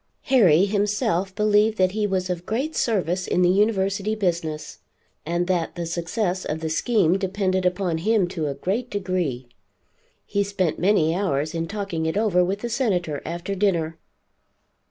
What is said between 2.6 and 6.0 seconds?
service in the University business, and that the